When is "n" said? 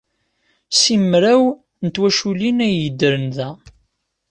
1.83-1.87